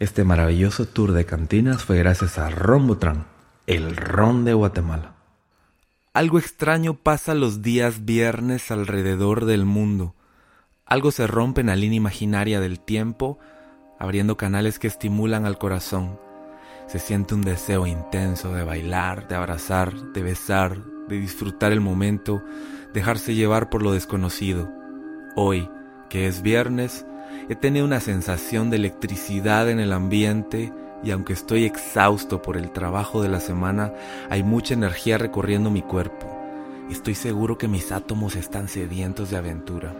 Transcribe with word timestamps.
Este 0.00 0.24
maravilloso 0.24 0.86
tour 0.86 1.12
de 1.12 1.26
cantinas 1.26 1.84
fue 1.84 1.98
gracias 1.98 2.38
a 2.38 2.48
Rombotran, 2.48 3.26
el 3.66 3.98
ron 3.98 4.46
de 4.46 4.54
Guatemala. 4.54 5.12
Algo 6.14 6.38
extraño 6.38 6.94
pasa 6.94 7.34
los 7.34 7.60
días 7.60 8.06
viernes 8.06 8.70
alrededor 8.70 9.44
del 9.44 9.66
mundo. 9.66 10.14
Algo 10.86 11.10
se 11.10 11.26
rompe 11.26 11.60
en 11.60 11.66
la 11.66 11.76
línea 11.76 11.98
imaginaria 11.98 12.60
del 12.60 12.80
tiempo, 12.80 13.38
abriendo 13.98 14.38
canales 14.38 14.78
que 14.78 14.86
estimulan 14.86 15.44
al 15.44 15.58
corazón. 15.58 16.18
Se 16.86 16.98
siente 16.98 17.34
un 17.34 17.42
deseo 17.42 17.86
intenso 17.86 18.54
de 18.54 18.64
bailar, 18.64 19.28
de 19.28 19.34
abrazar, 19.34 19.94
de 20.14 20.22
besar, 20.22 20.78
de 21.08 21.20
disfrutar 21.20 21.72
el 21.72 21.82
momento, 21.82 22.42
dejarse 22.94 23.34
llevar 23.34 23.68
por 23.68 23.82
lo 23.82 23.92
desconocido. 23.92 24.72
Hoy, 25.36 25.68
que 26.08 26.26
es 26.26 26.40
viernes, 26.40 27.04
He 27.48 27.56
tenido 27.56 27.84
una 27.84 28.00
sensación 28.00 28.70
de 28.70 28.76
electricidad 28.76 29.68
en 29.70 29.80
el 29.80 29.92
ambiente 29.92 30.72
y 31.02 31.10
aunque 31.10 31.32
estoy 31.32 31.64
exhausto 31.64 32.42
por 32.42 32.56
el 32.56 32.70
trabajo 32.70 33.22
de 33.22 33.28
la 33.28 33.40
semana, 33.40 33.92
hay 34.28 34.42
mucha 34.42 34.74
energía 34.74 35.18
recorriendo 35.18 35.70
mi 35.70 35.82
cuerpo. 35.82 36.26
Estoy 36.90 37.14
seguro 37.14 37.56
que 37.56 37.68
mis 37.68 37.92
átomos 37.92 38.36
están 38.36 38.68
sedientos 38.68 39.30
de 39.30 39.36
aventura. 39.36 39.94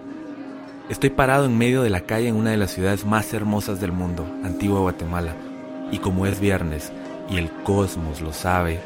Estoy 0.89 1.11
parado 1.11 1.45
en 1.47 1.57
medio 1.57 1.83
de 1.83 1.91
la 1.91 2.01
calle 2.01 2.29
en 2.29 2.37
una 2.37 2.51
de 2.51 2.57
las 2.57 2.73
ciudades 2.73 3.05
más 3.05 3.33
hermosas 3.33 3.81
del 3.81 3.93
mundo, 3.93 4.27
Antigua 4.45 4.81
Guatemala, 4.81 5.35
y 5.93 5.99
como 5.99 6.27
es 6.27 6.41
viernes 6.41 6.93
y 7.31 7.39
el 7.39 7.51
cosmos 7.63 8.21
lo 8.21 8.33
sabe, 8.33 8.81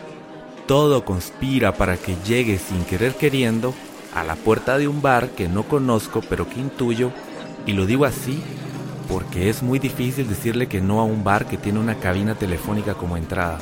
todo 0.67 1.05
conspira 1.05 1.73
para 1.73 1.97
que 1.97 2.15
llegue 2.27 2.59
sin 2.59 2.85
querer 2.85 3.15
queriendo 3.15 3.75
a 4.15 4.23
la 4.23 4.37
puerta 4.37 4.79
de 4.79 4.87
un 4.87 5.03
bar 5.03 5.31
que 5.31 5.49
no 5.49 5.65
conozco 5.65 6.21
pero 6.29 6.49
que 6.49 6.61
intuyo 6.61 7.11
y 7.67 7.73
lo 7.73 7.87
digo 7.87 8.05
así 8.05 8.43
porque 9.09 9.51
es 9.51 9.63
muy 9.63 9.79
difícil 9.79 10.29
decirle 10.29 10.67
que 10.67 10.81
no 10.81 11.01
a 11.01 11.05
un 11.05 11.25
bar 11.25 11.47
que 11.47 11.57
tiene 11.57 11.79
una 11.79 11.97
cabina 11.97 12.35
telefónica 12.35 12.95
como 12.95 13.17
entrada. 13.17 13.59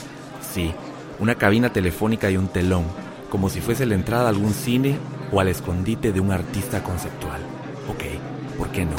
Sí, 0.53 0.73
una 1.19 1.35
cabina 1.35 1.73
telefónica 1.73 2.31
y 2.31 2.37
un 2.37 2.49
telón, 2.49 2.85
como 3.31 3.49
si 3.49 3.61
fuese 3.61 3.87
la 3.87 3.95
entrada 3.95 4.27
a 4.27 4.29
algún 4.29 4.55
cine 4.55 4.97
o 5.33 5.41
al 5.41 5.49
escondite 5.49 6.13
de 6.13 6.21
un 6.21 6.31
artista 6.31 6.83
conceptual. 6.83 7.41
Ok, 7.89 8.59
¿por 8.59 8.69
qué 8.69 8.85
no? 8.85 8.97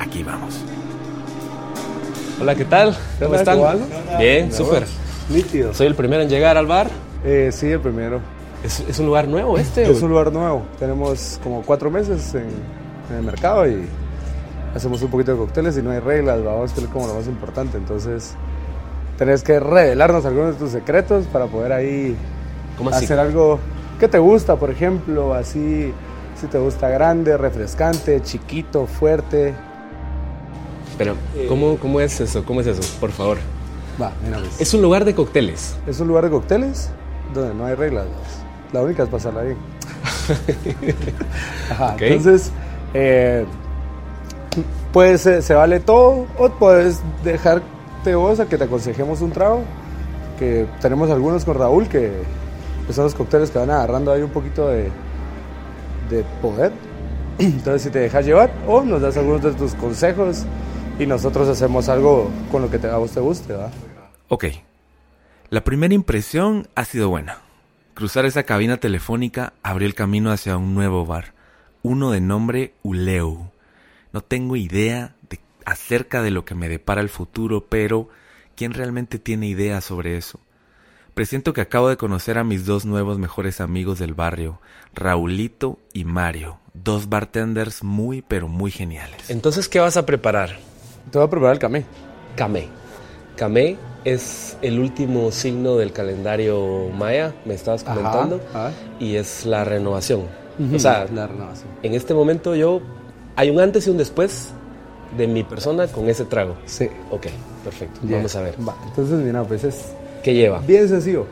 Aquí 0.00 0.22
vamos. 0.22 0.60
Hola, 2.40 2.54
¿qué 2.54 2.66
tal? 2.66 2.94
¿Cómo 3.18 3.34
están? 3.34 3.58
Bien, 4.18 4.52
súper. 4.52 4.84
Nítido. 5.30 5.72
¿Soy 5.72 5.86
el 5.86 5.94
primero 5.94 6.22
en 6.22 6.28
llegar 6.28 6.56
al 6.56 6.66
bar? 6.66 6.90
Eh, 7.24 7.50
sí, 7.52 7.68
el 7.68 7.80
primero. 7.80 8.20
¿Es, 8.62 8.80
¿Es, 8.80 8.98
un 8.98 9.06
lugar 9.06 9.26
nuevo 9.28 9.58
este? 9.58 9.90
Es 9.90 10.02
un 10.02 10.10
lugar 10.10 10.32
nuevo. 10.32 10.64
Tenemos 10.78 11.40
como 11.42 11.62
cuatro 11.62 11.90
meses 11.90 12.34
en, 12.34 12.48
en 13.10 13.16
el 13.16 13.22
mercado 13.22 13.66
y 13.66 13.86
hacemos 14.76 15.00
un 15.02 15.10
poquito 15.10 15.32
de 15.32 15.38
cócteles 15.38 15.76
y 15.78 15.82
no 15.82 15.90
hay 15.90 16.00
reglas, 16.00 16.44
vamos, 16.44 16.72
que 16.72 16.80
es 16.80 16.86
como 16.88 17.06
lo 17.06 17.14
más 17.14 17.26
importante. 17.26 17.78
Entonces, 17.78 18.34
tenés 19.16 19.42
que 19.42 19.58
revelarnos 19.58 20.24
algunos 20.26 20.54
de 20.54 20.58
tus 20.58 20.70
secretos 20.70 21.24
para 21.26 21.46
poder 21.46 21.72
ahí 21.72 22.16
hacer 22.92 23.18
algo 23.18 23.58
que 23.98 24.06
te 24.06 24.18
gusta, 24.18 24.56
por 24.56 24.70
ejemplo, 24.70 25.32
así, 25.32 25.92
si 26.38 26.46
te 26.46 26.58
gusta 26.58 26.90
grande, 26.90 27.38
refrescante, 27.38 28.22
chiquito, 28.22 28.86
fuerte. 28.86 29.54
Pero, 30.98 31.14
¿cómo, 31.48 31.78
¿cómo 31.78 32.00
es 32.00 32.20
eso? 32.20 32.44
¿Cómo 32.44 32.60
es 32.60 32.66
eso? 32.66 32.82
Por 33.00 33.10
favor. 33.10 33.38
Va, 34.00 34.12
mira 34.22 34.38
pues. 34.38 34.60
Es 34.60 34.74
un 34.74 34.82
lugar 34.82 35.06
de 35.06 35.14
cócteles. 35.14 35.76
Es 35.86 36.00
un 36.00 36.08
lugar 36.08 36.24
de 36.24 36.30
cócteles 36.30 36.90
donde 37.34 37.54
no 37.54 37.64
hay 37.64 37.74
reglas. 37.74 38.06
La 38.72 38.82
única 38.82 39.04
es 39.04 39.08
pasarla 39.08 39.42
bien. 39.42 39.56
Ajá, 41.70 41.94
Okay. 41.94 42.12
Entonces, 42.12 42.50
eh, 42.92 43.46
pues 44.96 45.20
se, 45.20 45.42
se 45.42 45.52
vale 45.52 45.78
todo 45.78 46.26
o 46.38 46.48
puedes 46.48 47.02
dejarte 47.22 48.14
vos 48.14 48.40
a 48.40 48.48
que 48.48 48.56
te 48.56 48.64
aconsejemos 48.64 49.20
un 49.20 49.30
trago 49.30 49.62
que 50.38 50.66
tenemos 50.80 51.10
algunos 51.10 51.44
con 51.44 51.58
Raúl 51.58 51.86
que 51.86 52.10
son 52.90 53.04
los 53.04 53.14
cócteles 53.14 53.50
que 53.50 53.58
van 53.58 53.70
agarrando 53.70 54.10
ahí 54.10 54.22
un 54.22 54.30
poquito 54.30 54.68
de, 54.68 54.90
de 56.08 56.24
poder 56.40 56.72
entonces 57.38 57.82
si 57.82 57.90
te 57.90 57.98
dejas 57.98 58.24
llevar 58.24 58.50
o 58.66 58.80
nos 58.80 59.02
das 59.02 59.18
algunos 59.18 59.42
de 59.42 59.52
tus 59.52 59.74
consejos 59.74 60.46
y 60.98 61.04
nosotros 61.04 61.46
hacemos 61.46 61.90
algo 61.90 62.30
con 62.50 62.62
lo 62.62 62.70
que 62.70 62.78
te, 62.78 62.88
a 62.88 62.96
vos 62.96 63.10
te 63.10 63.20
guste 63.20 63.52
¿va? 63.52 63.70
Ok, 64.28 64.46
la 65.50 65.62
primera 65.62 65.92
impresión 65.92 66.68
ha 66.74 66.86
sido 66.86 67.10
buena. 67.10 67.40
Cruzar 67.92 68.24
esa 68.24 68.44
cabina 68.44 68.78
telefónica 68.78 69.52
abrió 69.62 69.86
el 69.86 69.94
camino 69.94 70.32
hacia 70.32 70.56
un 70.56 70.74
nuevo 70.74 71.04
bar, 71.04 71.34
uno 71.82 72.12
de 72.12 72.22
nombre 72.22 72.72
Uleu. 72.82 73.50
No 74.16 74.22
tengo 74.22 74.56
idea 74.56 75.14
de, 75.28 75.38
acerca 75.66 76.22
de 76.22 76.30
lo 76.30 76.46
que 76.46 76.54
me 76.54 76.70
depara 76.70 77.02
el 77.02 77.10
futuro, 77.10 77.66
pero 77.68 78.08
¿quién 78.54 78.72
realmente 78.72 79.18
tiene 79.18 79.46
idea 79.46 79.82
sobre 79.82 80.16
eso? 80.16 80.40
Presiento 81.12 81.52
que 81.52 81.60
acabo 81.60 81.90
de 81.90 81.98
conocer 81.98 82.38
a 82.38 82.42
mis 82.42 82.64
dos 82.64 82.86
nuevos 82.86 83.18
mejores 83.18 83.60
amigos 83.60 83.98
del 83.98 84.14
barrio, 84.14 84.58
Raulito 84.94 85.78
y 85.92 86.06
Mario, 86.06 86.60
dos 86.72 87.10
bartenders 87.10 87.84
muy 87.84 88.22
pero 88.22 88.48
muy 88.48 88.70
geniales. 88.70 89.28
Entonces, 89.28 89.68
¿qué 89.68 89.80
vas 89.80 89.98
a 89.98 90.06
preparar? 90.06 90.56
te 91.10 91.18
voy 91.18 91.26
a 91.26 91.30
preparar 91.30 91.52
el 91.52 91.60
camé 91.60 91.84
Camé. 92.36 92.68
Camé 93.36 93.76
es 94.06 94.56
el 94.62 94.78
último 94.78 95.30
signo 95.30 95.76
del 95.76 95.92
calendario 95.92 96.88
maya, 96.88 97.34
me 97.44 97.52
estabas 97.52 97.84
comentando, 97.84 98.40
ajá. 98.48 98.72
y 98.98 99.16
es 99.16 99.44
la 99.44 99.62
renovación. 99.64 100.22
O 100.74 100.78
sea, 100.78 101.06
la 101.12 101.26
renovación 101.26 101.68
en 101.82 101.92
este 101.92 102.14
momento 102.14 102.54
yo 102.54 102.80
hay 103.36 103.50
un 103.50 103.60
antes 103.60 103.86
y 103.86 103.90
un 103.90 103.98
después 103.98 104.48
de 105.16 105.26
mi 105.26 105.44
persona 105.44 105.86
con 105.86 106.08
ese 106.08 106.24
trago. 106.24 106.56
sí 106.66 106.88
Ok, 107.10 107.26
perfecto. 107.62 108.00
Vamos 108.02 108.34
a 108.34 108.42
ver. 108.42 108.54
Va, 108.66 108.74
entonces 108.86 109.18
mira 109.20 109.44
pues 109.44 109.64
es 109.64 109.92
¿Qué 110.22 110.34
lleva? 110.34 110.58
Bien 110.58 110.88
sencillo. 110.88 111.24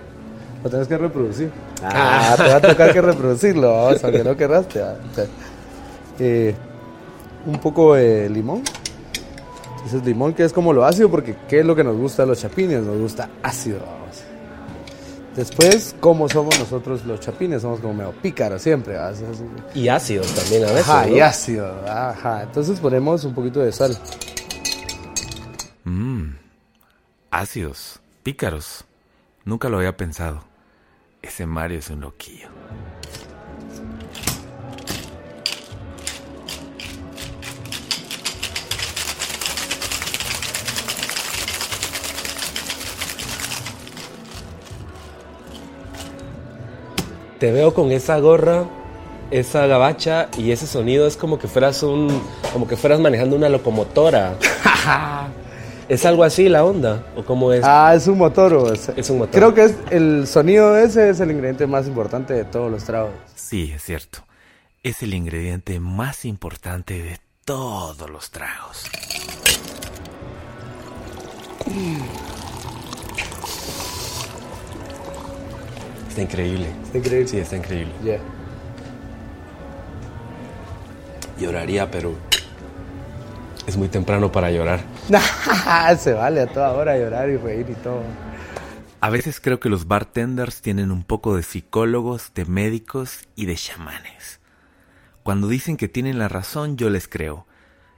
Lo 0.62 0.70
tenés 0.70 0.87
que 0.87 0.97
reproducir. 0.97 1.50
Ah, 1.82 2.34
te 2.37 2.44
va 2.44 2.56
a 2.56 2.60
tocar 2.60 2.93
que 2.93 3.03
reproducirlo, 3.03 3.75
vamos, 3.75 4.04
aunque 4.04 4.22
no 4.22 4.37
querraste. 4.37 4.81
va. 4.81 4.97
O 5.10 5.14
sea, 5.14 5.26
eh, 6.20 6.54
un 7.44 7.59
poco 7.59 7.94
de 7.94 8.31
limón. 8.31 8.62
Ese 9.84 9.97
es 9.98 10.04
limón 10.04 10.32
que 10.32 10.44
es 10.44 10.53
como 10.53 10.72
lo 10.72 10.84
ácido, 10.84 11.10
porque 11.10 11.34
¿qué 11.48 11.60
es 11.60 11.66
lo 11.66 11.75
que 11.75 11.82
nos 11.84 11.97
gusta 11.97 12.22
de 12.22 12.28
los 12.28 12.41
chapines? 12.41 12.82
Nos 12.82 12.98
gusta 12.98 13.28
ácido, 13.43 13.81
vamos. 13.81 14.22
Después, 15.36 15.96
¿cómo 15.98 16.28
somos 16.28 16.58
nosotros 16.60 17.04
los 17.04 17.18
chapines? 17.18 17.62
Somos 17.62 17.80
como 17.80 17.94
medio 17.94 18.12
pícaros 18.12 18.62
siempre. 18.62 18.96
Y 19.74 19.88
ácidos 19.88 20.32
también 20.32 20.64
a 20.64 20.68
veces. 20.68 20.88
Ajá, 20.88 21.06
¿no? 21.06 21.16
y 21.16 21.20
ácido. 21.20 21.88
Ajá. 21.88 22.42
Entonces 22.44 22.78
ponemos 22.78 23.24
un 23.24 23.34
poquito 23.34 23.60
de 23.60 23.72
sal. 23.72 23.98
Mmm, 25.84 26.34
ácidos, 27.30 28.00
pícaros. 28.22 28.84
Nunca 29.44 29.68
lo 29.68 29.78
había 29.78 29.96
pensado. 29.96 30.44
Ese 31.20 31.46
Mario 31.46 31.78
es 31.78 31.90
un 31.90 32.00
loquillo. 32.02 32.48
Te 47.38 47.52
veo 47.52 47.74
con 47.74 47.90
esa 47.92 48.18
gorra, 48.18 48.64
esa 49.30 49.66
gabacha 49.66 50.28
y 50.38 50.52
ese 50.52 50.66
sonido 50.66 51.06
es 51.06 51.16
como 51.16 51.38
que 51.38 51.48
fueras 51.48 51.82
un, 51.82 52.08
como 52.52 52.68
que 52.68 52.76
fueras 52.76 53.00
manejando 53.00 53.36
una 53.36 53.48
locomotora. 53.48 54.36
¿Es 55.88 56.06
algo 56.06 56.24
así 56.24 56.48
la 56.48 56.64
onda? 56.64 57.04
¿O 57.16 57.24
cómo 57.24 57.52
es? 57.52 57.62
Ah, 57.64 57.92
es 57.94 58.06
un 58.06 58.16
motor. 58.18 58.54
o 58.54 58.74
sea, 58.74 58.94
Es 58.96 59.10
un 59.10 59.18
motor. 59.18 59.34
Creo 59.34 59.54
que 59.54 59.64
es 59.64 59.74
el 59.90 60.26
sonido 60.26 60.78
ese 60.78 61.10
es 61.10 61.20
el 61.20 61.30
ingrediente 61.30 61.66
más 61.66 61.86
importante 61.86 62.32
de 62.32 62.44
todos 62.44 62.70
los 62.70 62.84
tragos. 62.84 63.12
Sí, 63.34 63.72
es 63.75 63.82
cierto. 63.82 64.20
Es 64.82 65.02
el 65.02 65.14
ingrediente 65.14 65.80
más 65.80 66.25
importante 66.25 67.02
de 67.02 67.19
todos 67.44 68.08
los 68.08 68.30
tragos. 68.30 68.84
Está 76.14 76.22
increíble. 76.22 76.69
Está 76.84 76.99
increíble. 76.99 77.26
Sí, 77.26 77.38
está 77.38 77.56
increíble. 77.56 77.93
Yeah. 78.05 78.20
Lloraría, 81.40 81.90
pero 81.90 82.14
es 83.66 83.76
muy 83.76 83.88
temprano 83.88 84.31
para 84.31 84.49
llorar. 84.52 84.84
Se 85.99 86.12
vale 86.12 86.43
a 86.43 86.46
toda 86.46 86.70
hora 86.70 86.96
llorar 86.96 87.31
y 87.31 87.37
reír 87.37 87.66
y 87.69 87.75
todo. 87.82 88.05
A 89.00 89.11
veces 89.11 89.40
creo 89.40 89.58
que 89.58 89.69
los 89.69 89.88
bartenders 89.88 90.62
tienen 90.62 90.93
un 90.93 91.02
poco 91.02 91.34
de 91.34 91.43
psicólogos, 91.43 92.31
de 92.32 92.44
médicos 92.44 93.26
y 93.34 93.46
de 93.46 93.56
chamanes. 93.56 94.38
Cuando 95.25 95.49
dicen 95.49 95.76
que 95.76 95.88
tienen 95.88 96.20
la 96.20 96.28
razón, 96.28 96.76
yo 96.76 96.90
les 96.90 97.08
creo. 97.08 97.49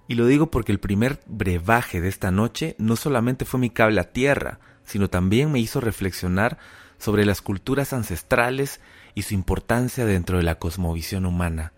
Y 0.08 0.14
lo 0.14 0.24
digo 0.24 0.50
porque 0.50 0.72
el 0.72 0.80
primer 0.80 1.20
brebaje 1.26 2.00
de 2.00 2.08
esta 2.08 2.30
noche 2.30 2.76
no 2.78 2.96
solamente 2.96 3.44
fue 3.44 3.60
mi 3.60 3.68
cable 3.68 4.00
a 4.00 4.10
tierra, 4.10 4.58
sino 4.86 5.10
también 5.10 5.52
me 5.52 5.58
hizo 5.58 5.82
reflexionar 5.82 6.56
sobre 6.98 7.24
las 7.24 7.42
culturas 7.42 7.92
ancestrales 7.92 8.80
y 9.14 9.22
su 9.22 9.34
importancia 9.34 10.04
dentro 10.04 10.38
de 10.38 10.44
la 10.44 10.56
cosmovisión 10.56 11.26
humana. 11.26 11.72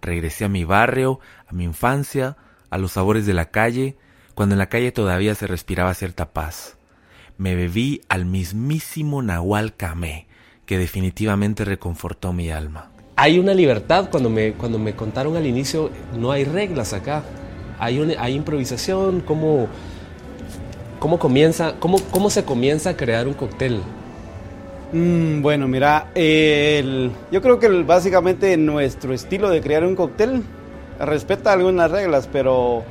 Regresé 0.00 0.44
a 0.44 0.48
mi 0.48 0.64
barrio, 0.64 1.20
a 1.46 1.52
mi 1.52 1.64
infancia, 1.64 2.36
a 2.70 2.78
los 2.78 2.92
sabores 2.92 3.26
de 3.26 3.34
la 3.34 3.50
calle, 3.50 3.96
cuando 4.34 4.54
en 4.54 4.60
la 4.60 4.68
calle 4.68 4.92
todavía 4.92 5.34
se 5.34 5.46
respiraba 5.46 5.94
cierta 5.94 6.32
paz. 6.32 6.76
Me 7.36 7.54
bebí 7.54 8.02
al 8.08 8.24
mismísimo 8.24 9.22
Nahual 9.22 9.74
Camé, 9.74 10.28
que 10.66 10.78
definitivamente 10.78 11.64
reconfortó 11.64 12.32
mi 12.32 12.50
alma. 12.50 12.90
Hay 13.16 13.38
una 13.40 13.54
libertad, 13.54 14.10
cuando 14.10 14.30
me, 14.30 14.52
cuando 14.52 14.78
me 14.78 14.94
contaron 14.94 15.36
al 15.36 15.46
inicio, 15.46 15.90
no 16.16 16.30
hay 16.30 16.44
reglas 16.44 16.92
acá. 16.92 17.24
Hay, 17.80 17.98
hay 18.18 18.34
improvisación, 18.34 19.20
¿cómo, 19.20 19.66
cómo, 21.00 21.18
comienza, 21.18 21.74
cómo, 21.80 21.98
¿cómo 22.12 22.30
se 22.30 22.44
comienza 22.44 22.90
a 22.90 22.96
crear 22.96 23.26
un 23.26 23.34
cóctel? 23.34 23.80
Mm, 24.92 25.42
bueno, 25.42 25.68
mira, 25.68 26.08
yo 26.14 27.42
creo 27.42 27.58
que 27.58 27.68
básicamente 27.82 28.56
nuestro 28.56 29.12
estilo 29.12 29.50
de 29.50 29.60
crear 29.60 29.84
un 29.84 29.94
cóctel 29.94 30.42
respeta 30.98 31.52
algunas 31.52 31.90
reglas, 31.90 32.28
pero 32.32 32.84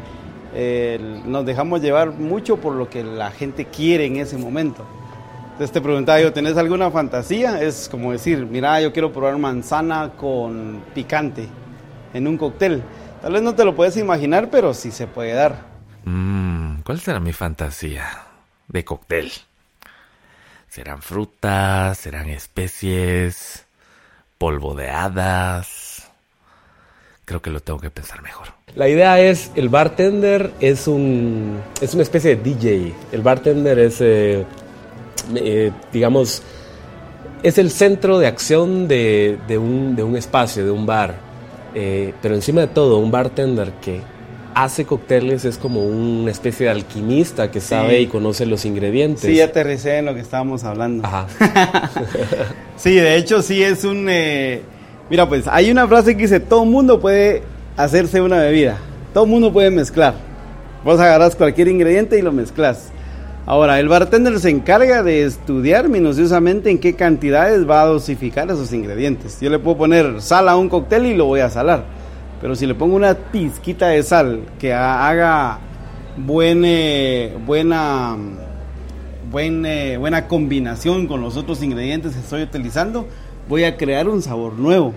nos 1.25 1.45
dejamos 1.45 1.81
llevar 1.81 2.11
mucho 2.11 2.57
por 2.57 2.73
lo 2.73 2.89
que 2.89 3.03
la 3.03 3.31
gente 3.31 3.65
quiere 3.65 4.05
en 4.05 4.17
ese 4.17 4.37
momento. 4.37 4.85
Entonces 5.57 5.71
te 5.71 5.81
preguntaba 5.81 6.21
yo, 6.21 6.31
¿tenés 6.31 6.55
alguna 6.55 6.91
fantasía? 6.91 7.59
Es 7.63 7.89
como 7.89 8.11
decir, 8.11 8.45
mira, 8.45 8.79
yo 8.79 8.93
quiero 8.93 9.11
probar 9.11 9.39
manzana 9.39 10.11
con 10.15 10.83
picante 10.93 11.47
en 12.13 12.27
un 12.27 12.37
cóctel. 12.37 12.83
Tal 13.23 13.33
vez 13.33 13.41
no 13.41 13.55
te 13.55 13.65
lo 13.65 13.75
puedes 13.75 13.97
imaginar, 13.97 14.49
pero 14.51 14.75
sí 14.75 14.91
se 14.91 15.07
puede 15.07 15.33
dar. 15.33 15.65
Mm, 16.05 16.81
¿Cuál 16.81 16.99
será 16.99 17.19
mi 17.19 17.33
fantasía 17.33 18.05
de 18.67 18.85
cóctel? 18.85 19.31
¿Serán 20.77 21.01
frutas? 21.01 21.97
¿Serán 21.97 22.29
especies? 22.29 23.65
¿Polvo 24.37 24.75
de 24.75 24.91
hadas? 24.91 26.07
Creo 27.25 27.41
que 27.41 27.49
lo 27.49 27.61
tengo 27.61 27.79
que 27.79 27.89
pensar 27.89 28.21
mejor. 28.21 28.49
La 28.75 28.87
idea 28.87 29.19
es, 29.19 29.49
el 29.55 29.69
bartender 29.69 30.51
es, 30.59 30.87
un, 30.87 31.59
es 31.81 31.95
una 31.95 32.03
especie 32.03 32.35
de 32.35 32.43
DJ. 32.43 32.93
El 33.11 33.23
bartender 33.23 33.79
es, 33.79 34.01
eh, 34.01 34.45
eh, 35.33 35.71
digamos, 35.91 36.43
es 37.41 37.57
el 37.57 37.71
centro 37.71 38.19
de 38.19 38.27
acción 38.27 38.87
de, 38.87 39.39
de, 39.47 39.57
un, 39.57 39.95
de 39.95 40.03
un, 40.03 40.15
espacio, 40.15 40.63
de 40.63 40.69
un 40.69 40.85
bar. 40.85 41.15
Eh, 41.73 42.13
pero 42.21 42.35
encima 42.35 42.61
de 42.61 42.67
todo, 42.67 42.99
un 42.99 43.09
bartender 43.09 43.71
que 43.81 43.99
hace 44.63 44.85
cócteles 44.85 45.45
es 45.45 45.59
como 45.59 45.85
una 45.85 46.31
especie 46.31 46.65
de 46.65 46.71
alquimista 46.71 47.51
que 47.51 47.61
sabe 47.61 48.01
y 48.01 48.07
conoce 48.07 48.47
los 48.47 48.65
ingredientes. 48.65 49.21
Sí, 49.21 49.39
aterricé 49.39 49.99
en 49.99 50.05
lo 50.05 50.15
que 50.15 50.21
estábamos 50.21 50.63
hablando. 50.63 51.05
Ajá. 51.05 51.27
sí, 52.75 52.95
de 52.95 53.17
hecho 53.17 53.43
sí 53.43 53.61
es 53.61 53.83
un... 53.83 54.05
mira, 55.09 55.29
pues 55.29 55.47
hay 55.47 55.69
una 55.69 55.87
frase 55.87 56.15
que 56.15 56.23
dice, 56.23 56.39
todo 56.39 56.65
mundo 56.65 56.99
puede 56.99 57.43
hacerse 57.75 58.19
una 58.19 58.39
bebida. 58.39 58.79
Todo 59.13 59.27
mundo 59.27 59.53
puede 59.53 59.69
mezclar. 59.69 60.15
Vos 60.83 60.99
agarras 60.99 61.35
cualquier 61.35 61.67
ingrediente 61.67 62.17
y 62.17 62.23
lo 62.23 62.31
mezclas. 62.31 62.89
Ahora, 63.45 63.79
el 63.79 63.87
bartender 63.87 64.39
se 64.39 64.49
encarga 64.49 65.03
de 65.03 65.23
estudiar 65.23 65.87
minuciosamente 65.87 66.71
en 66.71 66.79
qué 66.79 66.95
cantidades 66.95 67.69
va 67.69 67.83
a 67.83 67.85
dosificar 67.85 68.49
esos 68.49 68.73
ingredientes. 68.73 69.39
Yo 69.39 69.51
le 69.51 69.59
puedo 69.59 69.77
poner 69.77 70.19
sal 70.19 70.49
a 70.49 70.57
un 70.57 70.67
cóctel 70.67 71.05
y 71.05 71.13
lo 71.13 71.25
voy 71.25 71.41
a 71.41 71.49
salar. 71.51 71.96
Pero 72.41 72.55
si 72.55 72.65
le 72.65 72.75
pongo 72.75 72.95
una 72.95 73.15
pizquita 73.15 73.87
de 73.87 74.03
sal 74.03 74.41
que 74.59 74.73
haga 74.73 75.59
buena, 76.17 77.37
buena, 77.45 78.17
buena, 79.31 79.97
buena 79.97 80.27
combinación 80.27 81.07
con 81.07 81.21
los 81.21 81.37
otros 81.37 81.63
ingredientes 81.63 82.13
que 82.13 82.19
estoy 82.19 82.43
utilizando, 82.43 83.07
voy 83.47 83.63
a 83.63 83.77
crear 83.77 84.07
un 84.07 84.21
sabor 84.21 84.53
nuevo. 84.53 84.93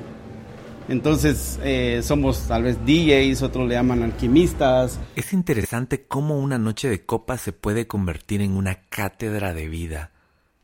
Entonces 0.89 1.61
eh, 1.63 2.01
somos 2.03 2.49
tal 2.49 2.65
vez 2.65 2.79
DJs, 2.85 3.43
otros 3.43 3.69
le 3.69 3.75
llaman 3.75 4.03
alquimistas. 4.03 4.99
Es 5.15 5.33
interesante 5.33 6.05
cómo 6.05 6.39
una 6.39 6.59
noche 6.59 6.89
de 6.89 7.05
copas 7.05 7.41
se 7.41 7.53
puede 7.53 7.87
convertir 7.87 8.43
en 8.43 8.57
una 8.57 8.75
cátedra 8.89 9.55
de 9.55 9.69
vida. 9.69 10.11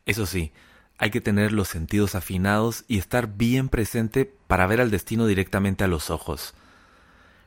Eso 0.05 0.27
sí, 0.27 0.53
hay 0.99 1.11
que 1.11 1.21
tener 1.21 1.53
los 1.53 1.69
sentidos 1.69 2.15
afinados 2.15 2.85
y 2.89 2.99
estar 2.99 3.37
bien 3.37 3.69
presente 3.69 4.31
para 4.47 4.67
ver 4.67 4.81
al 4.81 4.91
destino 4.91 5.27
directamente 5.27 5.85
a 5.85 5.89
los 5.89 6.11
ojos. 6.11 6.55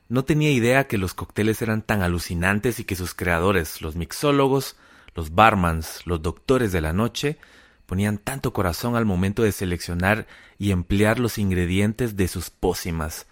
No 0.09 0.25
tenía 0.25 0.49
idea 0.49 0.87
que 0.87 0.97
los 0.97 1.13
cócteles 1.13 1.61
eran 1.61 1.83
tan 1.83 2.01
alucinantes 2.01 2.79
y 2.79 2.83
que 2.83 2.95
sus 2.95 3.13
creadores, 3.13 3.79
los 3.79 3.95
mixólogos, 3.95 4.75
los 5.13 5.35
barmans, 5.35 6.01
los 6.05 6.19
doctores 6.19 6.71
de 6.71 6.81
la 6.81 6.93
noche, 6.93 7.37
ponían 7.85 8.17
tanto 8.17 8.51
corazón 8.51 8.95
al 8.95 9.05
momento 9.05 9.43
de 9.43 9.51
seleccionar 9.51 10.25
y 10.57 10.71
emplear 10.71 11.19
los 11.19 11.37
ingredientes 11.37 12.15
de 12.15 12.27
sus 12.27 12.49
pócimas. 12.49 13.27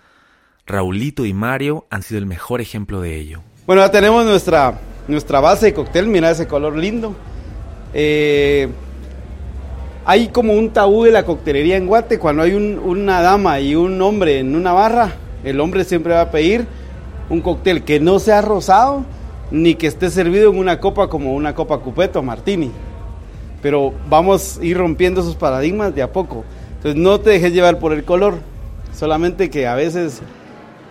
Raulito 0.68 1.26
y 1.26 1.34
Mario 1.34 1.88
han 1.90 2.04
sido 2.04 2.20
el 2.20 2.28
mejor 2.28 2.62
ejemplo 2.62 3.02
de 3.02 3.16
ello. 3.16 3.42
Bueno, 3.66 3.82
ya 3.82 3.90
tenemos 3.90 4.24
nuestra, 4.24 4.80
nuestra 5.08 5.40
base 5.40 5.68
de 5.68 5.74
cóctel, 5.74 6.06
mira 6.06 6.30
ese 6.30 6.48
color 6.48 6.78
lindo. 6.78 7.16
Eh, 7.92 8.70
hay 10.06 10.28
como 10.28 10.54
un 10.54 10.70
tabú 10.70 11.06
de 11.06 11.12
la 11.12 11.26
coctelería 11.26 11.76
en 11.76 11.88
Guate, 11.88 12.20
cuando 12.20 12.44
hay 12.44 12.54
una 12.54 13.22
dama 13.22 13.60
y 13.60 13.74
un 13.74 14.00
hombre 14.00 14.38
en 14.38 14.56
una 14.56 14.74
barra, 14.74 15.16
el 15.50 15.60
hombre 15.60 15.84
siempre 15.84 16.14
va 16.14 16.22
a 16.22 16.32
pedir 16.32 16.68
un 17.30 17.42
cóctel 17.42 17.84
que 17.84 18.00
no 18.00 18.20
sea 18.20 18.42
rosado, 18.42 19.06
ni 19.52 19.76
que 19.76 19.88
esté 19.88 20.10
servido 20.10 20.52
en 20.52 20.58
una 20.58 20.80
copa 20.80 21.10
como 21.10 21.34
una 21.34 21.56
copa 21.56 21.80
cupeto 21.80 22.22
martini 22.22 22.72
pero 23.62 23.94
vamos 24.10 24.60
a 24.60 24.66
ir 24.66 24.78
rompiendo 24.78 25.22
esos 25.22 25.36
paradigmas 25.36 25.94
de 25.94 26.02
a 26.02 26.12
poco. 26.12 26.46
Entonces 26.78 26.96
no 26.96 27.20
te 27.20 27.32
dejes 27.32 27.54
llevar 27.54 27.80
por 27.80 27.94
el 27.94 28.04
color, 28.04 28.40
solamente 28.94 29.50
que 29.50 29.68
a 29.68 29.76
veces 29.76 30.22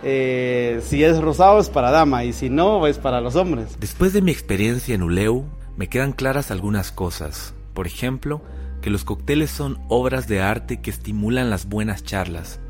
eh, 0.03 0.81
si 0.85 1.03
es 1.05 1.20
rosado 1.20 1.61
es 1.61 1.70
para 1.70 1.91
dama 1.91 2.25
y 2.25 2.32
si 2.32 2.50
no 2.50 2.87
es 2.87 2.99
para 2.99 3.20
los 3.20 3.37
hombres. 3.37 3.76
Después 3.79 4.12
de 4.12 4.23
mi 4.23 4.32
experiencia 4.32 4.94
en 4.94 5.03
Uleu, 5.03 5.44
me 5.76 5.88
quedan 5.88 6.12
claras 6.12 6.50
algunas 6.50 6.91
cosas. 6.91 7.55
Por 7.73 7.87
ejemplo, 7.87 8.43
que 8.82 8.91
los 8.91 9.05
cócteles 9.05 9.50
son 9.50 9.79
obras 9.88 10.29
de 10.29 10.41
arte 10.41 10.81
que 10.81 10.91
estimulan 10.91 11.50
las 11.50 11.69
buenas 11.69 12.03
charlas. 12.05 12.61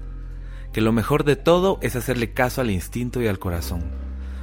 Que 0.76 0.82
lo 0.82 0.92
mejor 0.92 1.24
de 1.24 1.36
todo 1.36 1.78
es 1.80 1.96
hacerle 1.96 2.34
caso 2.34 2.60
al 2.60 2.70
instinto 2.70 3.22
y 3.22 3.28
al 3.28 3.38
corazón, 3.38 3.80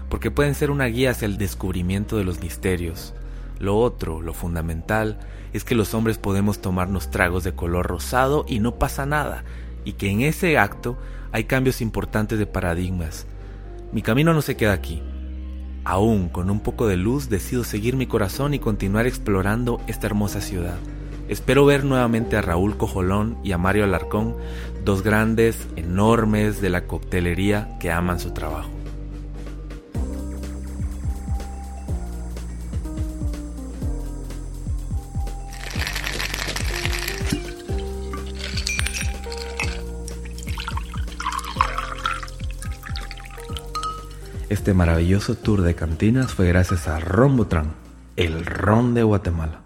porque 0.10 0.32
pueden 0.32 0.56
ser 0.56 0.72
una 0.72 0.86
guía 0.86 1.12
hacia 1.12 1.28
el 1.28 1.38
descubrimiento 1.38 2.18
de 2.18 2.24
los 2.24 2.40
misterios. 2.40 3.14
Lo 3.60 3.78
otro, 3.78 4.20
lo 4.20 4.34
fundamental, 4.34 5.20
es 5.54 5.64
que 5.64 5.76
los 5.76 5.94
hombres 5.94 6.18
podemos 6.18 6.60
tomarnos 6.60 7.12
tragos 7.12 7.44
de 7.44 7.54
color 7.54 7.86
rosado 7.86 8.46
y 8.48 8.62
no 8.62 8.80
pasa 8.80 9.06
nada, 9.06 9.44
y 9.86 9.94
que 9.94 10.10
en 10.10 10.22
ese 10.22 10.58
acto 10.58 10.98
hay 11.32 11.44
cambios 11.44 11.82
importantes 11.82 12.40
de 12.40 12.48
paradigmas. 12.48 13.28
Mi 13.92 14.02
camino 14.02 14.34
no 14.34 14.42
se 14.42 14.58
queda 14.58 14.74
aquí. 14.74 15.04
Aún 15.84 16.30
con 16.30 16.50
un 16.50 16.62
poco 16.62 16.88
de 16.88 16.98
luz 16.98 17.30
decido 17.30 17.64
seguir 17.64 17.96
mi 17.96 18.08
corazón 18.08 18.56
y 18.56 18.60
continuar 18.60 19.06
explorando 19.06 19.82
esta 19.86 20.08
hermosa 20.08 20.42
ciudad. 20.42 20.80
Espero 21.30 21.66
ver 21.66 21.84
nuevamente 21.86 22.36
a 22.36 22.42
Raúl 22.42 22.78
Cojolón 22.78 23.38
y 23.44 23.54
a 23.54 23.58
Mario 23.58 23.86
Alarcón, 23.86 24.36
dos 24.84 25.04
grandes, 25.04 25.68
enormes 25.76 26.62
de 26.62 26.70
la 26.70 26.86
coctelería 26.86 27.78
que 27.80 27.92
aman 27.92 28.20
su 28.20 28.32
trabajo. 28.32 28.70
Este 44.50 44.74
maravilloso 44.74 45.36
tour 45.36 45.62
de 45.62 45.74
cantinas 45.74 46.32
fue 46.32 46.48
gracias 46.48 46.88
a 46.88 47.00
Rombotran, 47.00 47.74
el 48.18 48.46
ron 48.46 48.94
de 48.94 49.02
Guatemala. 49.02 49.62